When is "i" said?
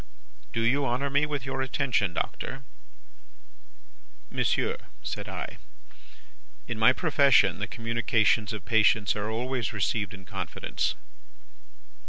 5.29-5.59